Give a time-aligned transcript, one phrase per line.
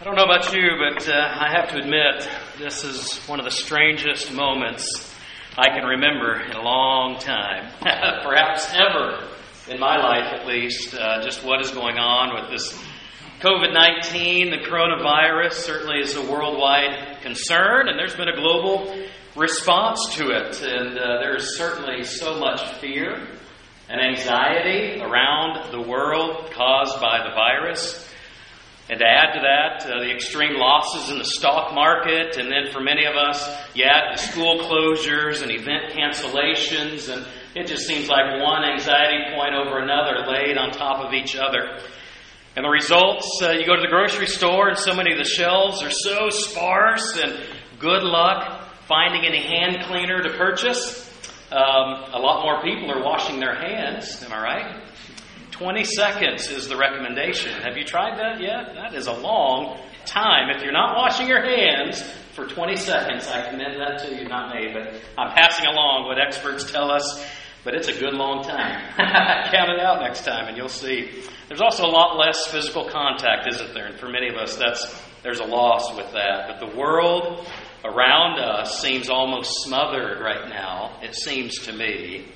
[0.00, 3.44] I don't know about you, but uh, I have to admit, this is one of
[3.44, 5.12] the strangest moments
[5.56, 7.72] I can remember in a long time.
[7.80, 9.26] Perhaps ever
[9.68, 10.94] in my life, at least.
[10.94, 12.80] Uh, just what is going on with this
[13.40, 19.04] COVID 19, the coronavirus, certainly is a worldwide concern, and there's been a global
[19.34, 20.62] response to it.
[20.62, 23.26] And uh, there's certainly so much fear
[23.88, 28.07] and anxiety around the world caused by the virus.
[28.90, 32.72] And to add to that, uh, the extreme losses in the stock market, and then
[32.72, 33.38] for many of us,
[33.74, 39.54] yeah, the school closures and event cancellations, and it just seems like one anxiety point
[39.54, 41.78] over another laid on top of each other.
[42.56, 45.28] And the results, uh, you go to the grocery store, and so many of the
[45.28, 47.38] shelves are so sparse, and
[47.78, 51.04] good luck finding any hand cleaner to purchase.
[51.52, 54.87] Um, a lot more people are washing their hands, am I right?
[55.58, 57.52] 20 seconds is the recommendation.
[57.62, 58.74] Have you tried that yet?
[58.76, 59.76] That is a long
[60.06, 60.50] time.
[60.54, 62.00] If you're not washing your hands
[62.32, 66.16] for 20 seconds, I commend that to you, not me, but I'm passing along what
[66.20, 67.26] experts tell us,
[67.64, 68.80] but it's a good long time.
[68.96, 71.24] Count it out next time and you'll see.
[71.48, 73.86] There's also a lot less physical contact, isn't there?
[73.86, 74.86] And for many of us, that's
[75.24, 76.46] there's a loss with that.
[76.46, 77.44] But the world
[77.84, 82.28] around us seems almost smothered right now, it seems to me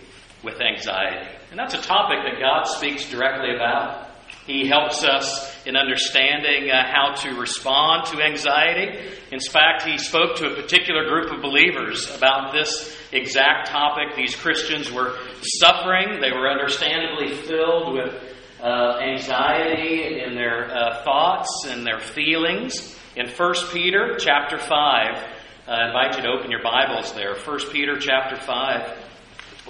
[0.42, 1.28] with anxiety.
[1.50, 4.08] And that's a topic that God speaks directly about.
[4.46, 8.98] He helps us in understanding uh, how to respond to anxiety.
[9.30, 14.16] In fact, he spoke to a particular group of believers about this exact topic.
[14.16, 15.16] These Christians were
[15.60, 18.14] suffering, they were understandably filled with
[18.60, 22.96] uh, anxiety in their uh, thoughts and their feelings.
[23.14, 27.36] In 1 Peter chapter 5, uh, I invite you to open your Bibles there.
[27.36, 29.11] 1 Peter chapter 5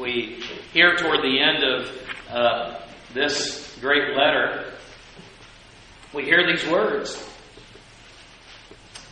[0.01, 1.91] we hear toward the end of
[2.31, 2.81] uh,
[3.13, 4.73] this great letter,
[6.15, 7.29] we hear these words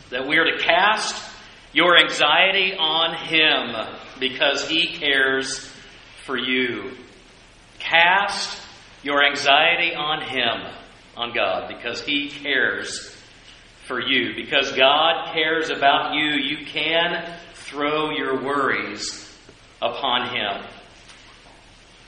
[0.09, 1.23] that we are to cast
[1.73, 3.75] your anxiety on Him
[4.19, 5.71] because He cares
[6.25, 6.91] for you.
[7.79, 8.61] Cast
[9.03, 10.73] your anxiety on Him,
[11.15, 13.15] on God, because He cares
[13.87, 14.35] for you.
[14.35, 19.31] Because God cares about you, you can throw your worries
[19.81, 20.63] upon him.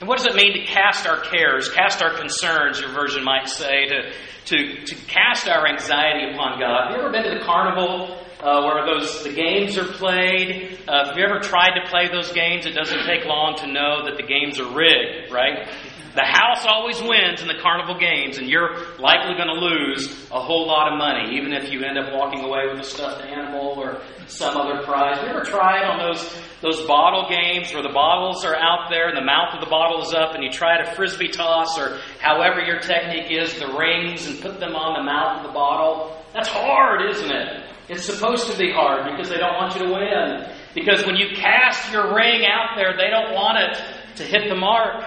[0.04, 3.48] And what does it mean to cast our cares, cast our concerns, your version might
[3.48, 4.12] say, to,
[4.44, 6.88] to, to cast our anxiety upon God?
[6.88, 10.78] Have you ever been to the carnival uh, where those the games are played?
[10.86, 12.66] Uh, have you ever tried to play those games?
[12.66, 15.72] It doesn't take long to know that the games are rigged, right?
[16.14, 20.40] The house always wins in the carnival games, and you're likely going to lose a
[20.40, 23.74] whole lot of money, even if you end up walking away with a stuffed animal
[23.76, 25.18] or some other prize.
[25.20, 26.22] You ever tried on those
[26.62, 30.02] those bottle games where the bottles are out there and the mouth of the bottle
[30.02, 34.26] is up, and you try to frisbee toss or however your technique is the rings
[34.26, 36.16] and put them on the mouth of the bottle?
[36.32, 37.64] That's hard, isn't it?
[37.88, 40.48] It's supposed to be hard because they don't want you to win.
[40.74, 44.56] Because when you cast your ring out there, they don't want it to hit the
[44.56, 45.04] mark.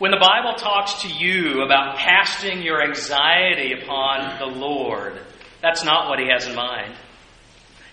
[0.00, 5.20] When the Bible talks to you about casting your anxiety upon the Lord,
[5.60, 6.94] that's not what He has in mind.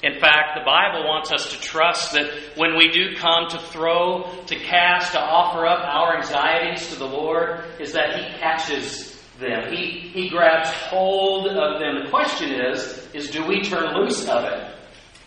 [0.02, 4.24] In fact, the Bible wants us to trust that when we do come to throw,
[4.46, 9.74] to cast, to offer up our anxieties to the Lord, is that He catches them.
[9.74, 12.06] He, he grabs hold of them.
[12.06, 14.76] The question is, is do we turn loose of it?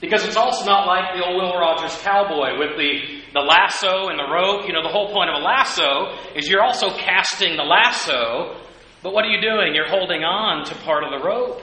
[0.01, 4.19] Because it's also not like the old Will Rogers cowboy with the the lasso and
[4.19, 4.67] the rope.
[4.67, 8.57] You know, the whole point of a lasso is you're also casting the lasso,
[9.03, 9.75] but what are you doing?
[9.75, 11.63] You're holding on to part of the rope.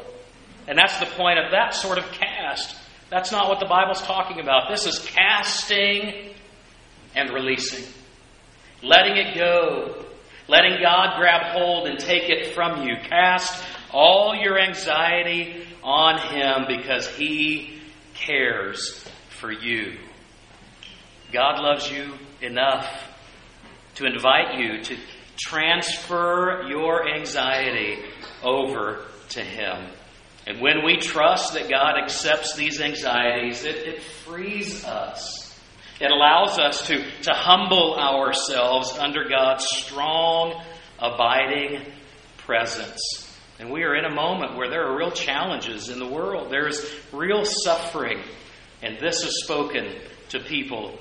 [0.67, 2.75] And that's the point of that sort of cast.
[3.09, 4.69] That's not what the Bible's talking about.
[4.69, 6.33] This is casting
[7.16, 7.85] and releasing,
[8.83, 10.03] letting it go,
[10.50, 12.95] letting God grab hold and take it from you.
[13.09, 17.79] Cast all your anxiety on Him because He
[18.13, 19.97] cares for you.
[21.31, 22.88] God loves you enough
[23.95, 24.97] to invite you to
[25.38, 27.99] transfer your anxiety
[28.43, 29.89] over to Him.
[30.45, 35.44] And when we trust that God accepts these anxieties, it, it frees us.
[36.00, 40.62] It allows us to, to humble ourselves under God's strong,
[41.00, 41.91] abiding
[42.38, 43.01] presence.
[43.59, 46.51] And we are in a moment where there are real challenges in the world.
[46.51, 46.79] There's
[47.12, 48.21] real suffering.
[48.83, 49.95] And this is spoken
[50.29, 51.00] to people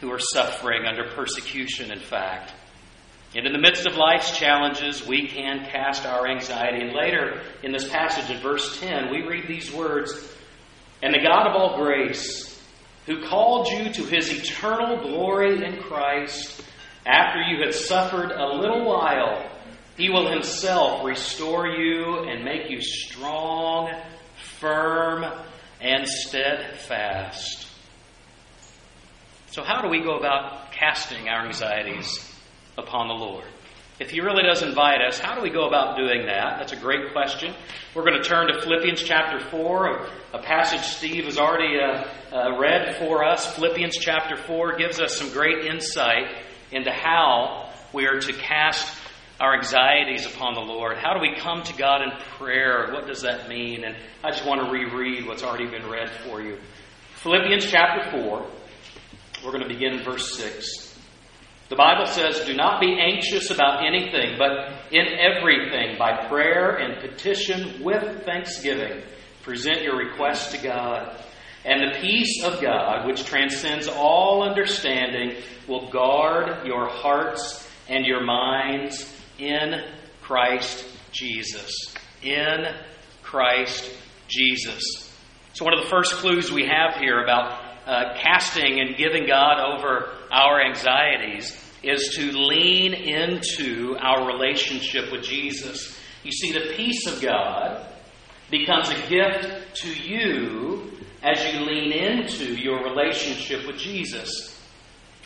[0.00, 2.52] who are suffering under persecution, in fact.
[3.34, 6.86] And in the midst of life's challenges, we can cast our anxiety.
[6.86, 10.12] And later in this passage in verse 10, we read these words
[11.02, 12.62] And the God of all grace,
[13.06, 16.62] who called you to his eternal glory in Christ,
[17.04, 19.50] after you had suffered a little while,
[19.96, 23.90] he will himself restore you and make you strong,
[24.58, 25.24] firm
[25.80, 27.65] and steadfast.
[29.50, 32.34] So, how do we go about casting our anxieties
[32.76, 33.44] upon the Lord?
[34.00, 36.58] If He really does invite us, how do we go about doing that?
[36.58, 37.54] That's a great question.
[37.94, 42.58] We're going to turn to Philippians chapter 4, a passage Steve has already uh, uh,
[42.58, 43.54] read for us.
[43.54, 46.26] Philippians chapter 4 gives us some great insight
[46.72, 48.94] into how we are to cast
[49.40, 50.96] our anxieties upon the Lord.
[50.98, 52.90] How do we come to God in prayer?
[52.92, 53.84] What does that mean?
[53.84, 56.58] And I just want to reread what's already been read for you.
[57.22, 58.46] Philippians chapter 4,
[59.44, 60.86] we're going to begin in verse 6.
[61.68, 67.00] The Bible says, Do not be anxious about anything, but in everything, by prayer and
[67.00, 69.02] petition with thanksgiving,
[69.42, 71.20] present your requests to God.
[71.64, 78.22] And the peace of God, which transcends all understanding, will guard your hearts and your
[78.22, 79.84] minds in
[80.22, 81.72] Christ Jesus.
[82.22, 82.66] In
[83.22, 83.90] Christ
[84.28, 85.12] Jesus.
[85.54, 89.60] So, one of the first clues we have here about uh, casting and giving God
[89.60, 95.96] over our anxieties is to lean into our relationship with Jesus.
[96.24, 97.86] You see, the peace of God
[98.50, 100.90] becomes a gift to you
[101.22, 104.52] as you lean into your relationship with Jesus.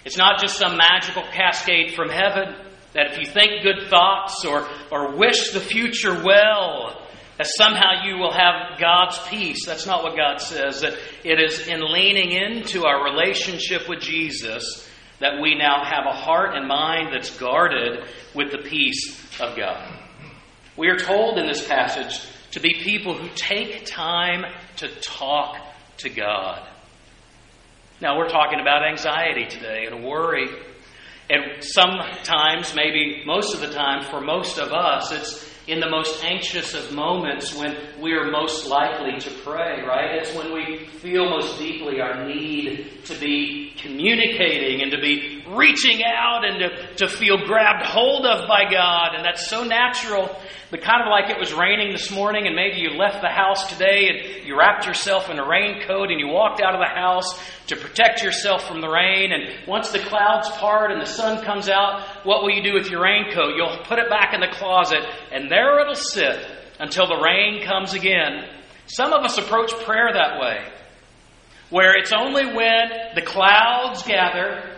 [0.05, 2.55] It's not just some magical cascade from heaven
[2.95, 7.07] that if you think good thoughts or, or wish the future well,
[7.41, 9.65] that somehow you will have God's peace.
[9.65, 10.83] That's not what God says.
[10.83, 10.93] That
[11.25, 14.87] it is in leaning into our relationship with Jesus
[15.21, 18.05] that we now have a heart and mind that's guarded
[18.35, 19.91] with the peace of God.
[20.77, 22.21] We are told in this passage
[22.51, 24.45] to be people who take time
[24.77, 25.57] to talk
[25.99, 26.69] to God.
[28.03, 30.47] Now, we're talking about anxiety today and worry.
[31.31, 36.25] And sometimes, maybe most of the time, for most of us, it's in the most
[36.25, 40.17] anxious of moments when we are most likely to pray, right?
[40.17, 46.03] It's when we feel most deeply our need to be communicating and to be reaching
[46.05, 49.15] out and to, to feel grabbed hold of by God.
[49.15, 50.29] And that's so natural,
[50.71, 53.73] but kind of like it was raining this morning and maybe you left the house
[53.73, 57.39] today and you wrapped yourself in a raincoat and you walked out of the house
[57.67, 59.33] to protect yourself from the rain.
[59.33, 62.91] And once the clouds part and the sun comes out, what will you do with
[62.91, 63.57] your raincoat?
[63.57, 66.47] You'll put it back in the closet and there it'll sit
[66.79, 68.49] until the rain comes again.
[68.87, 70.65] Some of us approach prayer that way,
[71.69, 74.77] where it's only when the clouds gather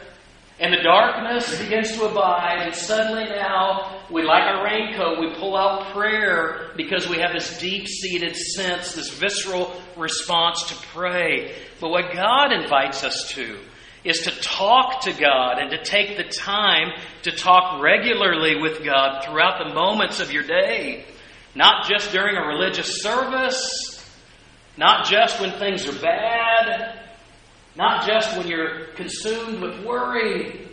[0.58, 5.56] and the darkness begins to abide, and suddenly now we, like a raincoat, we pull
[5.56, 11.54] out prayer because we have this deep seated sense, this visceral response to pray.
[11.80, 13.58] But what God invites us to
[14.04, 19.25] is to talk to God and to take the time to talk regularly with God
[19.25, 21.04] throughout the moments of your day.
[21.54, 24.10] Not just during a religious service,
[24.76, 27.00] not just when things are bad,
[27.76, 30.69] not just when you're consumed with worry,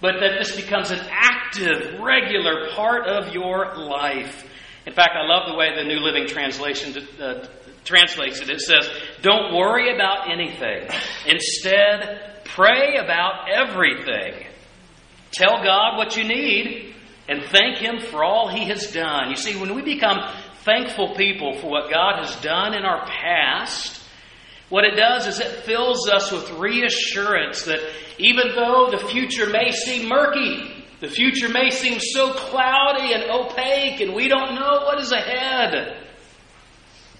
[0.00, 4.44] but that this becomes an active, regular part of your life.
[4.86, 7.46] In fact, I love the way the New Living Translation uh,
[7.84, 8.50] translates it.
[8.50, 8.88] It says,
[9.22, 10.88] Don't worry about anything.
[11.26, 14.46] Instead, pray about everything.
[15.32, 16.94] Tell God what you need
[17.28, 19.30] and thank Him for all He has done.
[19.30, 20.18] You see, when we become
[20.64, 24.00] thankful people for what God has done in our past,
[24.68, 27.80] what it does is it fills us with reassurance that
[28.18, 34.00] even though the future may seem murky, the future may seem so cloudy and opaque,
[34.00, 35.98] and we don't know what is ahead,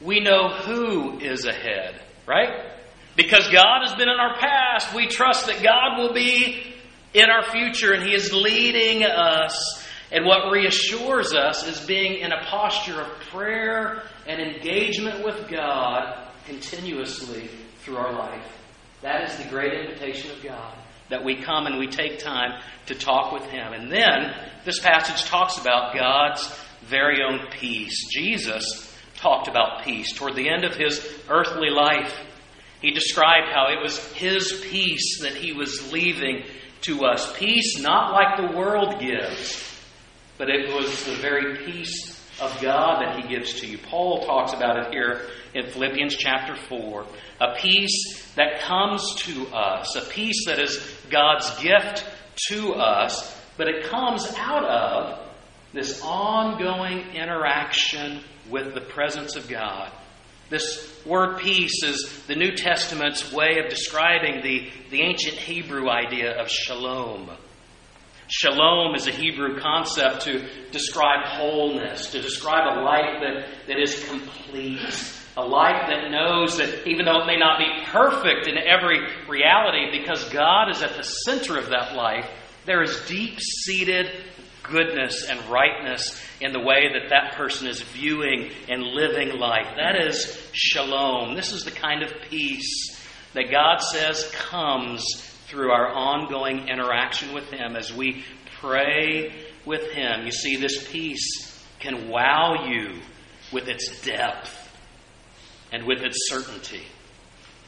[0.01, 2.74] we know who is ahead, right?
[3.17, 6.75] Because God has been in our past, we trust that God will be
[7.13, 9.83] in our future and He is leading us.
[10.11, 16.29] And what reassures us is being in a posture of prayer and engagement with God
[16.47, 17.49] continuously
[17.81, 18.47] through our life.
[19.03, 20.75] That is the great invitation of God,
[21.11, 23.73] that we come and we take time to talk with Him.
[23.73, 26.49] And then this passage talks about God's
[26.83, 28.09] very own peace.
[28.11, 32.15] Jesus talked about peace toward the end of His earthly life.
[32.85, 36.45] He described how it was His peace that He was leaving
[36.83, 37.35] to us.
[37.39, 39.81] Peace not like the world gives,
[40.37, 43.79] but it was the very peace of God that He gives to you.
[43.79, 47.07] Paul talks about it here in Philippians chapter 4.
[47.41, 52.05] A peace that comes to us, a peace that is God's gift
[52.49, 55.27] to us, but it comes out of
[55.73, 59.91] this ongoing interaction with the presence of God.
[60.51, 66.39] This word peace is the New Testament's way of describing the, the ancient Hebrew idea
[66.39, 67.31] of shalom.
[68.29, 74.05] Shalom is a Hebrew concept to describe wholeness, to describe a life that, that is
[74.05, 74.81] complete,
[75.37, 79.99] a life that knows that even though it may not be perfect in every reality,
[79.99, 82.29] because God is at the center of that life,
[82.67, 84.11] there is deep seated
[84.65, 89.69] goodness and rightness in the way that that person is viewing and living life.
[89.77, 91.37] That is shalom.
[91.37, 93.01] This is the kind of peace
[93.35, 95.05] that God says comes
[95.47, 98.25] through our ongoing interaction with Him as we
[98.61, 99.33] pray
[99.65, 100.25] with Him.
[100.25, 103.01] You see, this peace can wow you
[103.53, 104.61] with its depth
[105.73, 106.83] and with its certainty.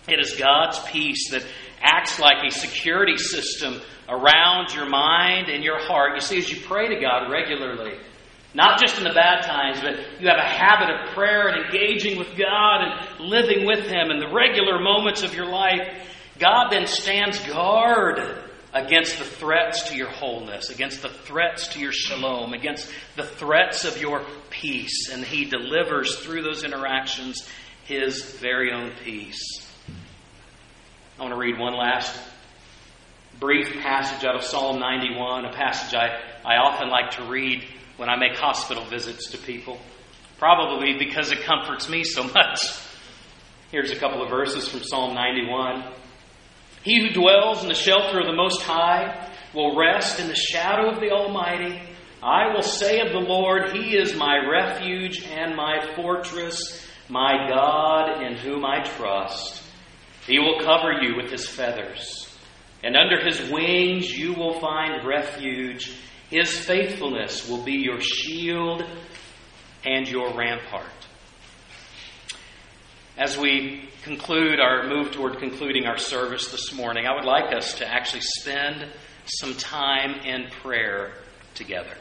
[0.08, 1.44] It is God's peace that
[1.80, 6.14] acts like a security system around your mind and your heart.
[6.14, 7.98] You see, as you pray to God regularly,
[8.54, 12.18] not just in the bad times, but you have a habit of prayer and engaging
[12.18, 15.86] with God and living with Him in the regular moments of your life,
[16.38, 18.18] God then stands guard
[18.72, 23.84] against the threats to your wholeness, against the threats to your shalom, against the threats
[23.84, 25.10] of your peace.
[25.12, 27.46] And He delivers through those interactions
[27.84, 29.65] His very own peace.
[31.18, 32.14] I want to read one last
[33.40, 36.08] brief passage out of Psalm 91, a passage I,
[36.44, 37.64] I often like to read
[37.96, 39.78] when I make hospital visits to people,
[40.38, 42.70] probably because it comforts me so much.
[43.70, 45.90] Here's a couple of verses from Psalm 91.
[46.82, 50.90] He who dwells in the shelter of the Most High will rest in the shadow
[50.90, 51.80] of the Almighty.
[52.22, 58.22] I will say of the Lord, He is my refuge and my fortress, my God
[58.22, 59.62] in whom I trust.
[60.26, 62.28] He will cover you with His feathers,
[62.82, 65.96] and under His wings you will find refuge.
[66.30, 68.84] His faithfulness will be your shield
[69.84, 70.84] and your rampart.
[73.16, 77.74] As we conclude our move toward concluding our service this morning, I would like us
[77.74, 78.84] to actually spend
[79.24, 81.12] some time in prayer
[81.54, 81.96] together.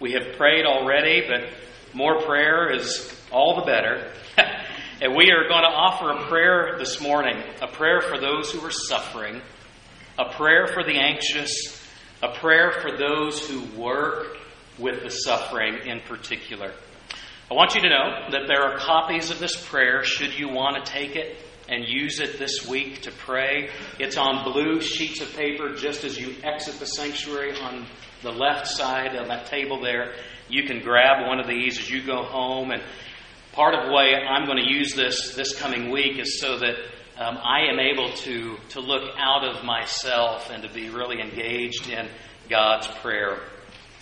[0.00, 1.50] We have prayed already, but
[1.94, 4.12] more prayer is all the better.
[5.00, 8.60] and we are going to offer a prayer this morning a prayer for those who
[8.66, 9.40] are suffering,
[10.18, 11.80] a prayer for the anxious,
[12.20, 14.36] a prayer for those who work
[14.76, 16.72] with the suffering in particular.
[17.50, 20.84] I want you to know that there are copies of this prayer should you want
[20.84, 21.36] to take it
[21.68, 23.70] and use it this week to pray.
[24.00, 27.86] It's on blue sheets of paper just as you exit the sanctuary on
[28.22, 30.14] the left side of that table there.
[30.48, 32.70] You can grab one of these as you go home.
[32.70, 32.82] And
[33.58, 36.76] part of the way I'm going to use this this coming week is so that
[37.18, 41.90] um, I am able to, to look out of myself and to be really engaged
[41.90, 42.08] in
[42.48, 43.40] God's prayer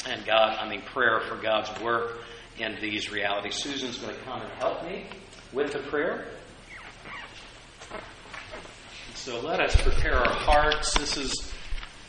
[0.06, 2.18] and God, I mean, prayer for God's work
[2.58, 3.54] in these realities.
[3.54, 5.06] Susan's going to come and help me
[5.54, 6.26] with the prayer.
[9.14, 10.92] So let us prepare our hearts.
[10.98, 11.52] This is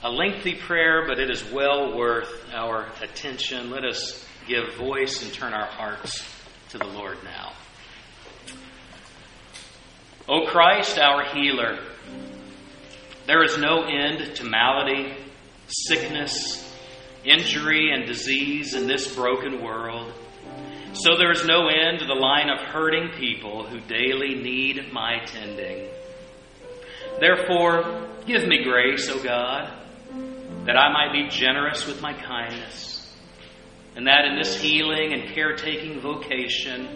[0.04, 3.70] a lengthy prayer, but it is well worth our attention.
[3.70, 6.37] Let us give voice and turn our hearts
[6.70, 7.54] to the Lord now.
[10.28, 11.80] O Christ, our healer,
[13.26, 15.16] there is no end to malady,
[15.68, 16.64] sickness,
[17.24, 20.14] injury, and disease in this broken world.
[20.94, 25.20] So there is no end to the line of hurting people who daily need my
[25.26, 25.90] tending.
[27.20, 29.72] Therefore, give me grace, O God,
[30.66, 32.97] that I might be generous with my kindness,
[33.98, 36.88] and that in this healing and caretaking vocation,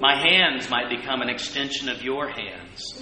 [0.00, 3.00] my hands might become an extension of your hands,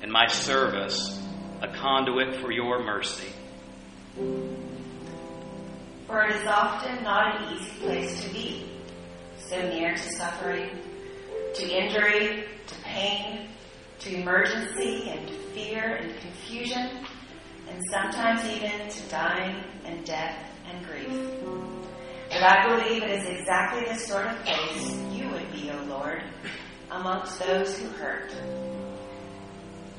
[0.00, 1.20] and my service
[1.60, 3.32] a conduit for your mercy.
[6.06, 8.70] For it is often not an easy place to be
[9.38, 10.70] so near to suffering,
[11.54, 13.48] to injury, to pain,
[13.98, 16.90] to emergency and to fear and confusion,
[17.68, 21.77] and sometimes even to dying and death and grief.
[22.28, 26.22] But I believe it is exactly the sort of place you would be, O Lord,
[26.90, 28.30] amongst those who hurt.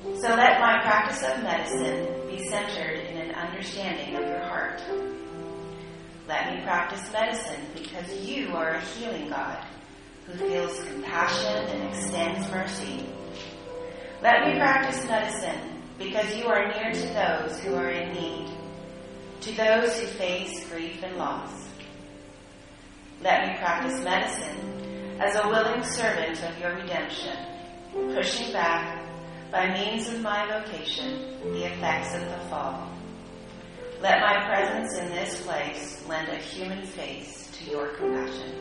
[0.03, 4.81] So let my practice of medicine be centered in an understanding of your heart
[6.29, 9.65] let me practice medicine because you are a healing God
[10.27, 13.09] who feels compassion and extends mercy.
[14.21, 18.55] Let me practice medicine because you are near to those who are in need,
[19.41, 21.68] to those who face grief and loss.
[23.21, 27.35] Let me practice medicine as a willing servant of your redemption,
[28.13, 29.05] pushing back,
[29.51, 32.87] by means of my vocation, the effects of the fall.
[34.01, 38.55] Let my presence in this place lend a human face to your compassion.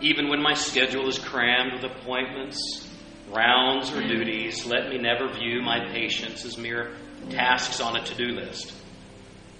[0.00, 2.88] Even when my schedule is crammed with appointments,
[3.30, 6.92] rounds, or duties, let me never view my patients as mere
[7.30, 8.72] tasks on a to do list.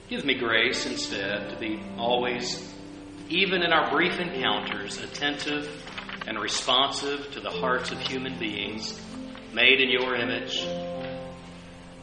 [0.08, 2.69] Give me grace instead to be always,
[3.30, 5.70] even in our brief encounters, attentive
[6.26, 9.00] and responsive to the hearts of human beings
[9.54, 10.66] made in your image.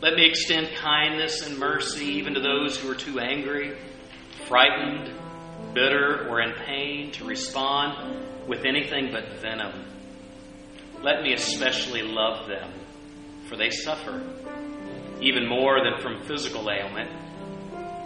[0.02, 3.78] Let me extend kindness and mercy even to those who are too angry,
[4.48, 5.12] frightened,
[5.74, 9.84] bitter, or in pain to respond with anything but venom.
[11.04, 12.72] Let me especially love them,
[13.50, 14.24] for they suffer,
[15.20, 17.12] even more than from physical ailment,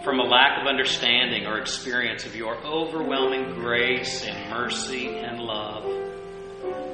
[0.04, 5.86] from a lack of understanding or experience of your overwhelming grace and mercy and love.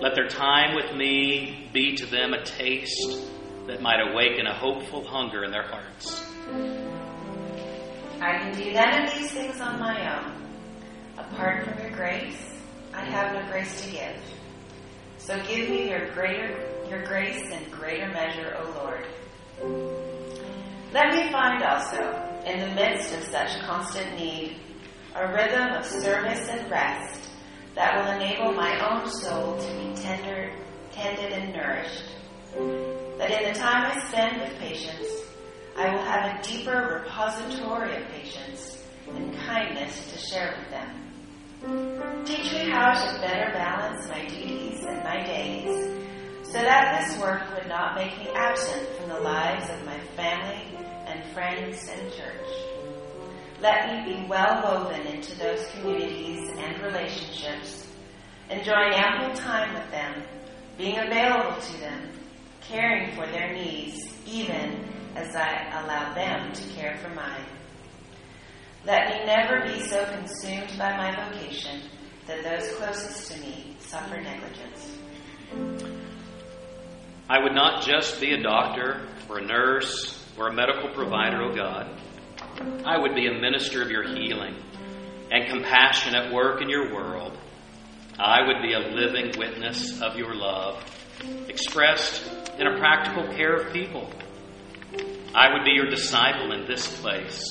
[0.02, 3.22] Let their time with me be to them a taste
[3.68, 6.26] that might awaken a hopeful hunger in their hearts.
[8.20, 10.34] I can do none of these things on my own.
[11.18, 12.42] Apart from your grace,
[12.94, 14.16] I have no grace to give.
[15.18, 16.58] So give me your greater
[16.90, 19.06] your grace in greater measure, O Lord.
[20.94, 24.58] Let me find also, in the midst of such constant need,
[25.16, 27.30] a rhythm of service and rest
[27.76, 30.54] that will enable my own soul to be tender,
[30.92, 32.16] tended and nourished.
[33.18, 35.08] That in the time I spend with patients,
[35.76, 42.24] I will have a deeper repository of patience and kindness to share with them.
[42.26, 45.98] Teach me how to better balance my duties and my days
[46.44, 50.87] so that this work would not make me absent from the lives of my family
[51.18, 52.48] and friends and church.
[53.60, 57.88] Let me be well woven into those communities and relationships,
[58.50, 60.22] enjoying ample time with them,
[60.78, 62.12] being available to them,
[62.62, 63.98] caring for their needs,
[64.28, 67.46] even as I allow them to care for mine.
[68.86, 71.82] Let me never be so consumed by my vocation
[72.28, 74.98] that those closest to me suffer negligence.
[77.28, 81.50] I would not just be a doctor or a nurse or a medical provider, O
[81.50, 81.90] oh God.
[82.86, 84.56] I would be a minister of your healing
[85.32, 87.38] and compassion at work in your world.
[88.20, 90.84] I would be a living witness of your love,
[91.48, 94.10] expressed in a practical care of people.
[95.36, 97.44] I would be your disciple in this place,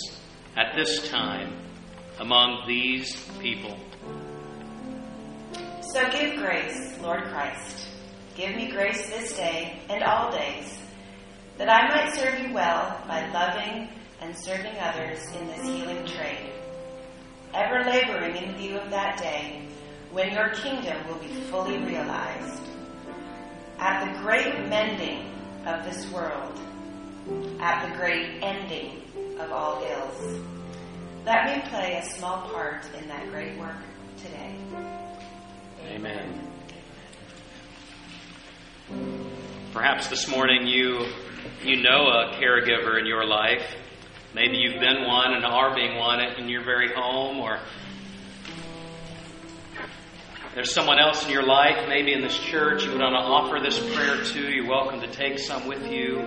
[0.56, 1.56] at this time,
[2.18, 3.76] among these people.
[5.92, 7.86] So give grace, Lord Christ
[8.36, 10.76] Give me grace this day and all days,
[11.58, 13.88] that I might serve you well by loving
[14.20, 16.52] and serving others in this healing trade,
[17.54, 19.66] ever laboring in view of that day
[20.10, 22.62] when your kingdom will be fully realized.
[23.78, 25.30] At the great mending
[25.66, 26.58] of this world,
[27.60, 29.02] at the great ending
[29.38, 30.40] of all ills,
[31.24, 33.76] let me play a small part in that great work
[34.16, 34.56] today.
[35.88, 36.40] Amen.
[39.72, 41.06] Perhaps this morning you
[41.62, 43.64] you know a caregiver in your life.
[44.34, 47.58] Maybe you've been one and are being one in your very home, or
[50.54, 53.62] there's someone else in your life, maybe in this church, you would want to offer
[53.62, 54.40] this prayer to.
[54.40, 56.18] You're welcome to take some with you.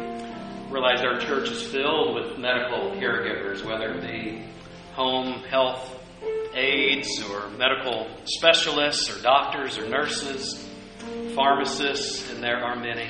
[0.70, 4.44] Realize our church is filled with medical caregivers, whether it be
[4.94, 5.96] home health
[6.54, 10.66] aides or medical specialists or doctors or nurses
[11.36, 13.10] pharmacists, and there are many.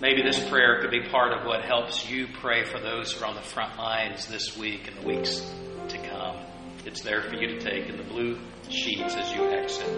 [0.00, 3.28] Maybe this prayer could be part of what helps you pray for those who are
[3.28, 5.40] on the front lines this week and the weeks
[5.88, 6.36] to come.
[6.84, 8.38] It's there for you to take in the blue
[8.70, 9.88] sheets as you exit.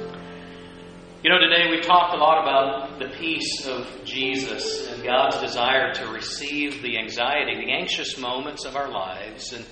[1.23, 5.93] You know, today we've talked a lot about the peace of Jesus and God's desire
[5.93, 9.53] to receive the anxiety, the anxious moments of our lives.
[9.53, 9.67] And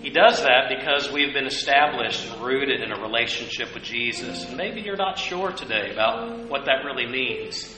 [0.00, 4.44] he does that because we've been established and rooted in a relationship with Jesus.
[4.44, 7.76] And maybe you're not sure today about what that really means.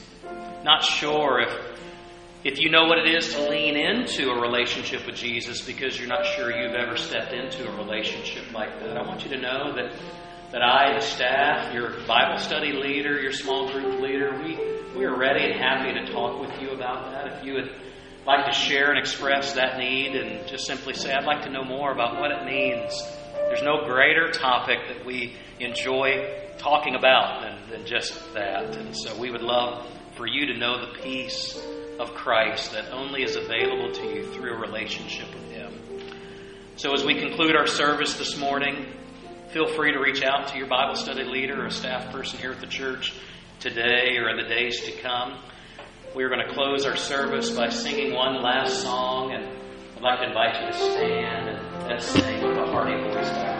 [0.63, 1.73] Not sure if
[2.43, 6.09] if you know what it is to lean into a relationship with Jesus because you're
[6.09, 8.97] not sure you've ever stepped into a relationship like that.
[8.97, 9.93] I want you to know that
[10.53, 14.55] that I, the staff, your Bible study leader, your small group leader, we,
[14.95, 17.37] we are ready and happy to talk with you about that.
[17.37, 17.75] If you would
[18.27, 21.63] like to share and express that need and just simply say, I'd like to know
[21.63, 22.93] more about what it means.
[23.33, 28.77] There's no greater topic that we enjoy talking about than, than just that.
[28.77, 31.59] And so we would love for you to know the peace
[31.99, 35.73] of Christ that only is available to you through a relationship with Him.
[36.75, 38.87] So as we conclude our service this morning,
[39.49, 42.59] feel free to reach out to your Bible study leader or staff person here at
[42.59, 43.13] the church
[43.59, 45.39] today or in the days to come.
[46.15, 49.45] We're going to close our service by singing one last song, and
[49.95, 53.52] I'd like to invite you to stand and let's sing with a hearty voice.